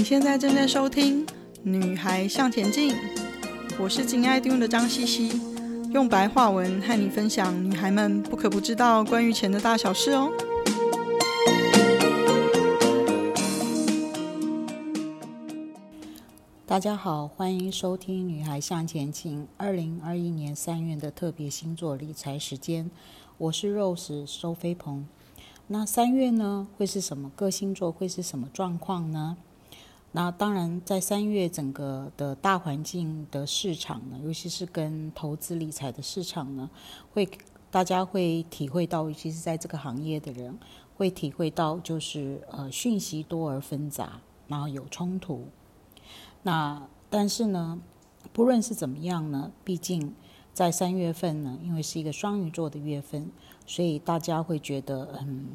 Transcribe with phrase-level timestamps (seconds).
[0.00, 1.26] 你现在正在收听
[1.62, 2.94] 《女孩向前进》，
[3.78, 5.30] 我是金爱听的张茜茜，
[5.92, 10.32] 用白话文和你分享女孩们不可不知道关于钱的大小事哦。
[16.64, 22.90] 大家好，欢迎收听《女孩向前进》二零二一年三月的特别星座理财时间，
[23.36, 25.06] 我是 Rose 周飞鹏。
[25.66, 27.30] 那三月呢，会是什么？
[27.36, 29.36] 各星座会是什么状况呢？
[30.12, 36.68] 那当然，在三月整个的大环境的市场呢，尤其是跟投资理财的市场呢，
[37.12, 37.28] 会
[37.70, 40.58] 大家会体会到，尤其是在这个行业的人
[40.96, 45.46] 会体会到，就是呃讯息多而纷杂，然后有冲突。
[46.42, 47.80] 那但是呢，
[48.32, 50.12] 不论是怎么样呢，毕竟
[50.52, 53.30] 在三月份呢，因为是一个双鱼座的月份，
[53.64, 55.46] 所以大家会觉得嗯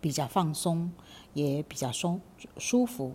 [0.00, 0.90] 比较放松，
[1.34, 2.18] 也比较松
[2.56, 3.12] 舒服。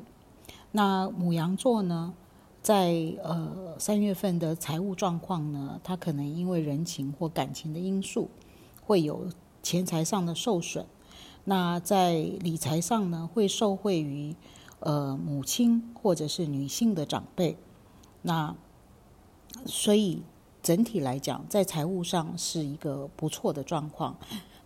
[0.73, 2.13] 那母羊座呢，
[2.61, 8.29] 在呃三月份的财务状况呢，它可能因为人情或感情的因素，
[8.85, 9.29] 会有
[9.63, 10.85] 钱财上的受损。
[11.45, 14.35] 那在理财上呢，会受惠于。
[14.85, 17.55] 呃，母亲或者是女性的长辈，
[18.21, 18.53] 那
[19.65, 20.21] 所以
[20.61, 24.17] 整体来讲，在财务上是一个不错的状况。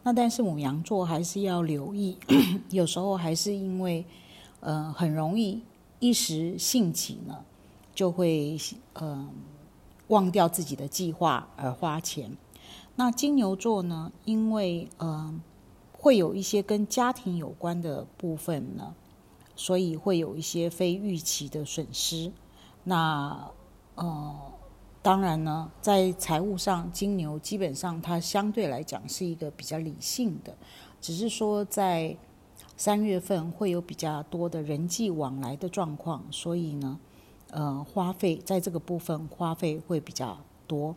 [0.02, 2.18] 那但是母羊座还是要留意，
[2.72, 4.04] 有时候还是因为
[4.62, 5.62] 呃很容易
[6.00, 7.44] 一时兴起呢，
[7.94, 8.58] 就会
[8.94, 9.30] 呃
[10.08, 12.36] 忘掉自己的计划而花钱。
[12.96, 15.34] 那金牛座呢，因为呃
[15.92, 18.96] 会有一些跟家庭有关的部分呢。
[19.60, 22.32] 所以会有一些非预期的损失。
[22.84, 23.50] 那
[23.96, 24.36] 呃，
[25.02, 30.56] 当然呢，在财务上，金牛基本上它相对来讲是一个比较理性的，
[31.02, 32.16] 只是说在
[32.78, 37.00] 三月份会有比较多的人际往来的状况，所以呢，
[37.50, 40.96] 呃，花费在这个部分花费会比较多。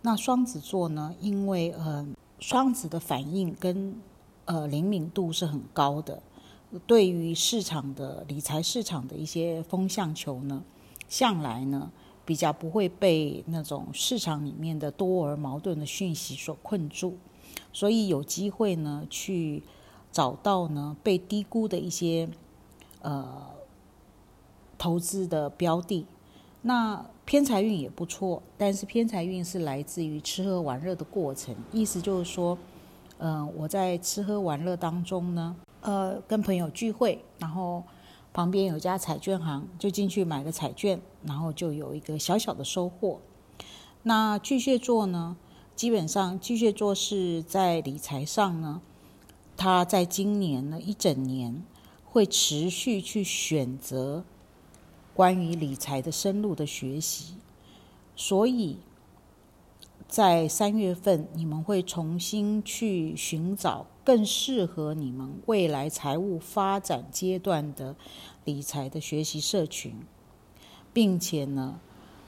[0.00, 2.08] 那双子座呢，因为呃，
[2.40, 3.94] 双子的反应跟
[4.46, 6.22] 呃灵敏度是很高的。
[6.86, 10.62] 对于市场的理财市场的一些风向球呢，
[11.08, 11.90] 向来呢
[12.24, 17.16] 比较不会被那种市场里面的多而矛盾的讯息所困住，
[17.72, 19.62] 所以有机会呢去
[20.10, 22.28] 找到呢被低估的一些
[23.02, 23.46] 呃
[24.76, 26.06] 投资的标的。
[26.62, 32.58] 那偏财运也不错，但是偏财运是来自于吃喝玩乐的过程，意思就是说，
[33.18, 35.56] 嗯、我在吃喝玩乐当中呢。
[35.80, 37.84] 呃，跟朋友聚会，然后
[38.32, 43.20] 旁边有家彩券行，就进去买个彩券，然后就有一个小小的收获。
[44.02, 45.36] 那巨蟹座呢，
[45.76, 48.80] 基本上巨蟹座是在理财上呢，
[49.58, 51.62] 他在今年呢一整年
[52.06, 54.24] 会持续去选择
[55.12, 57.34] 关于理财的深入的学习，
[58.16, 58.78] 所以。
[60.06, 67.94] 在三月份，你们会重新去寻找更适合你们未来财务发展阶段的
[68.46, 69.94] 理财的学习社群，
[70.94, 71.78] 并且呢，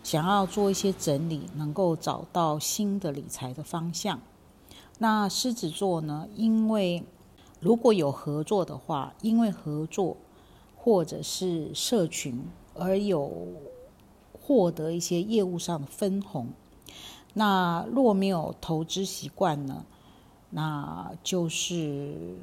[0.02, 4.20] 想要做一些整理，能够找到新的理财的方向。
[4.98, 7.02] 那狮子座呢，因为
[7.60, 10.16] 如果有合作的话，因为合作
[10.76, 12.43] 或者是社群
[12.75, 13.31] 而有
[14.32, 16.48] 获得一些业务上的分红。
[17.34, 19.84] 那若没有投资习惯呢，
[20.50, 22.38] 那就是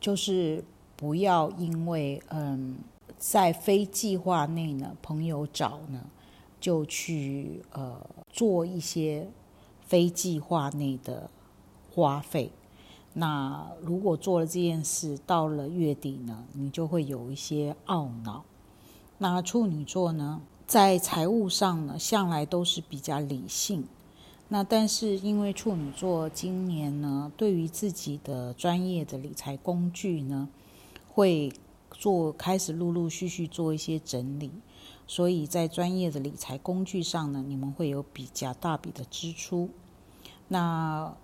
[0.00, 0.64] 就是
[0.96, 2.78] 不要因为嗯
[3.18, 6.02] 在非计划内呢，朋友找呢
[6.58, 8.00] 就去呃
[8.30, 9.28] 做一些
[9.80, 11.28] 非计划内的
[11.94, 12.50] 花费。
[13.14, 18.44] 那如果做了这件事，到了月底呢，你就会有一些懊恼。
[19.18, 23.84] 那处女座呢，在财务上呢，向来都是比较理性。
[24.48, 30.48] 那但是因为处女座今年呢，对于自己的专业的理财工具呢，
[31.08, 31.52] 会
[31.90, 34.50] 做开始陆陆续续做一些整理，
[35.06, 39.70] 所以在专业的理财工具上呢，你们会有比较大笔的支出。
[40.48, 41.14] 那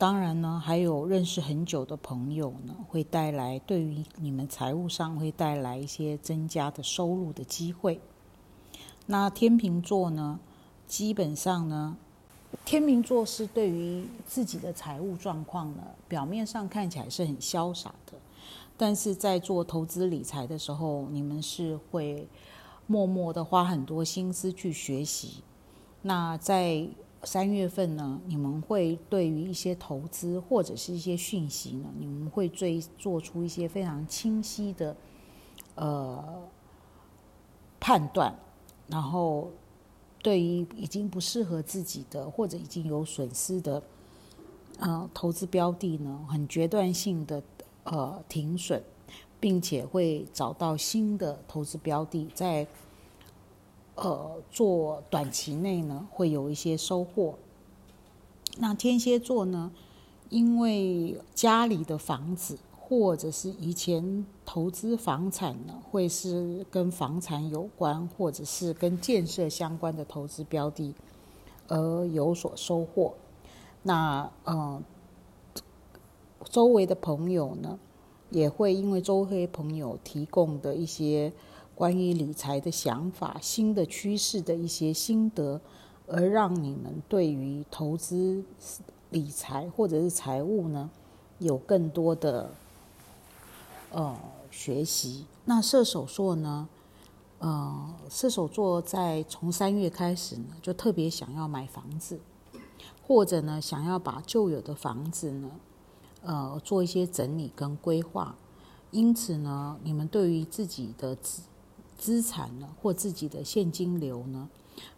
[0.00, 8.00] 当然呢，还有认识很久的朋友呢，会带来对于你们财务上会带来一些增加的收入的机会。
[9.04, 10.40] 那天秤座呢？
[10.86, 11.98] 基本上呢，
[12.64, 18.14] 天秤座是对于自己的财务状况呢，表面上看起来是很潇洒的，
[18.78, 22.26] 但是在做投资理财的时候，你们是会
[22.86, 25.42] 默默的花很多心思去学习。
[26.00, 26.88] 那在
[27.22, 34.96] 三月份呢，你们会对于一些投资或者是一些讯息呢，你们会追做出一些非常清晰的
[35.74, 36.42] 呃
[37.78, 38.34] 判断，
[38.88, 39.50] 然后
[40.22, 43.82] 对于已经不适合自己的或者已经有损失的
[44.78, 47.42] 呃投资标的呢，很决断性的
[47.84, 48.82] 呃停损，
[49.38, 52.66] 并且会找到新的投资标的，在
[53.94, 57.34] 呃做短期内呢会有一些收获。
[58.58, 59.70] 那天蝎座呢，
[60.28, 70.94] 因为家里的房子或者是以前投资房产呢，会是跟房产有关，或者是跟建设相关的投资标的，
[71.68, 73.14] 而有所收获。
[73.82, 74.82] 那呃，
[76.44, 77.78] 周围的朋友呢，
[78.30, 81.32] 也会因为周围朋友提供的一些
[81.80, 85.58] 关于理财的想法、新的趋势的一些心得。
[86.06, 88.44] 而让你们对于投资
[89.08, 90.90] 理财或者是财务呢，
[91.38, 92.50] 有更多的
[93.92, 94.14] 呃
[94.50, 95.24] 学习。
[95.46, 96.68] 那射手座呢，
[97.38, 102.20] 呃，射手座在从三月开始呢，就特别想要买房子，
[103.06, 105.50] 或者呢，想要把旧有的房子呢，
[106.22, 108.34] 呃，做一些整理跟规划。
[108.90, 111.16] 因此呢，你们对于自己的
[112.00, 114.48] 资产呢，或自己的现金流呢，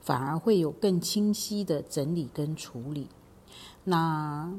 [0.01, 3.09] 反而会有更清晰的整理跟处理。
[3.83, 4.55] 那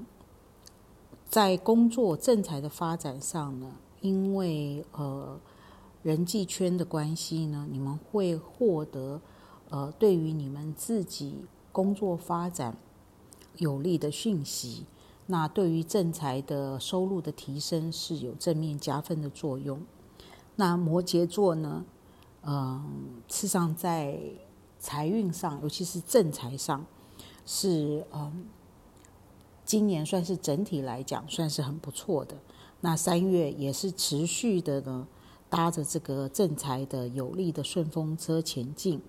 [1.30, 5.40] 在工作正财的发展上呢，因为呃
[6.02, 9.22] 人际圈的关系呢，你们会获得
[9.70, 12.76] 呃对于你们自己工作发展
[13.56, 14.86] 有利的讯息。
[15.28, 19.82] 那对于正财的收入的提升是有正面加分的作用。
[20.58, 21.86] 那摩羯座呢，
[22.46, 24.20] 嗯、事实上在
[24.80, 26.86] 财运上，尤其是正财上，
[27.46, 28.46] 是嗯，
[29.64, 32.36] 今年算是整体来讲算是很不错的。
[32.82, 35.08] 那三月也是持续的呢，
[35.50, 39.02] 搭着这个正财的有利的顺风车前进。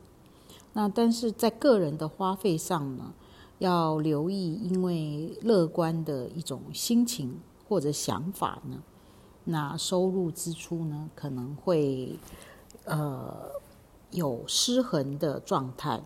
[0.72, 3.12] 那但是在个人的花费上呢，
[3.58, 8.80] 要留意，因为乐观的一种心情或者想法呢，
[9.42, 12.16] 那收入支出呢可能会
[12.84, 13.52] 呃。
[14.10, 16.04] 有失衡的状态。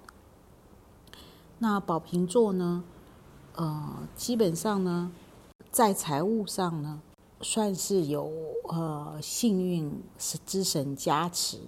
[1.59, 2.83] 那宝瓶座呢？
[3.55, 5.13] 呃，基本上呢，
[5.71, 7.03] 在财务上呢，
[7.43, 8.33] 算是有
[8.71, 10.03] 呃幸运
[10.47, 11.59] 之神加持。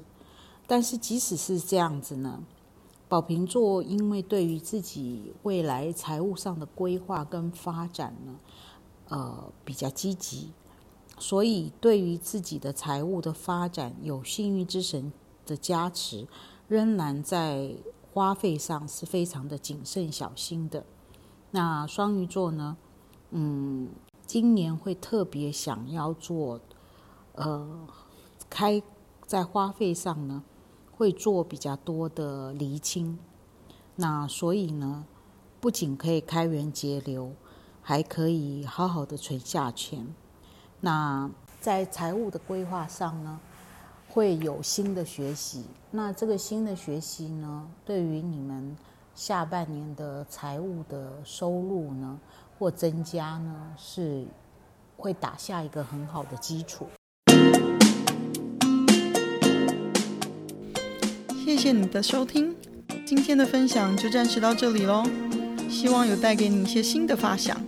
[0.66, 2.42] 但是即使是这样子呢，
[3.06, 8.34] 宝瓶座因为对于自己未来财务上的规划跟发展呢，
[9.10, 10.52] 呃，比较积极，
[11.20, 15.12] 所以对于自己的财务的发展有幸运之神
[15.44, 16.26] 的加持，
[16.66, 17.76] 仍然在
[18.12, 20.84] 花费上是非常的谨慎小心的。
[21.50, 22.76] 那双鱼座呢？
[23.32, 23.90] 嗯，
[24.26, 26.58] 今年会特别想要做，
[27.34, 27.86] 呃，
[28.48, 28.82] 开
[29.26, 30.42] 在花费上呢，
[30.90, 33.18] 会做比较多的厘清。
[33.96, 35.04] 那所以呢，
[35.60, 37.32] 不仅可以开源节流，
[37.82, 40.14] 还可以好好的存下钱。
[40.82, 41.28] 那
[41.60, 43.38] 在财务的规划上呢，
[44.08, 48.74] 会有新的学习，那这个新的学习呢，对于你们
[49.14, 52.18] 下半年的财务的收入呢，
[52.58, 54.24] 或增加呢，是
[54.96, 56.86] 会打下一个很好的基础。
[61.44, 62.56] 谢谢你的收听，
[63.04, 65.04] 今天的分享就暂时到这里喽，
[65.68, 67.60] 希望有带给你一些新的发想。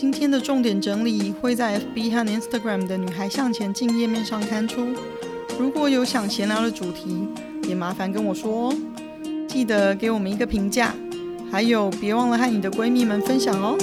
[0.00, 4.94] 今天的重点整理会在 FB 和 Instagram 的女孩向前进页面上刊出。
[5.58, 7.28] 如果有想闲聊的主题，
[7.68, 8.74] 也麻烦跟我说哦。
[9.46, 10.94] 记得给我们一个评价，
[11.52, 13.76] 还有别忘了和你的闺蜜们分享哦。